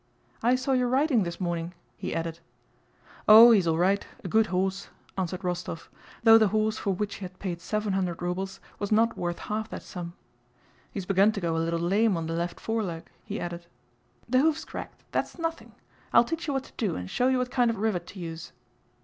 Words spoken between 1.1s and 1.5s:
this